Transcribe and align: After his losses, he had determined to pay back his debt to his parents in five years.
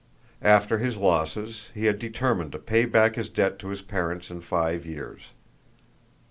After 0.41 0.79
his 0.79 0.97
losses, 0.97 1.69
he 1.75 1.85
had 1.85 1.99
determined 1.99 2.53
to 2.53 2.57
pay 2.57 2.85
back 2.85 3.15
his 3.17 3.29
debt 3.29 3.59
to 3.59 3.67
his 3.67 3.83
parents 3.83 4.31
in 4.31 4.41
five 4.41 4.83
years. 4.83 5.25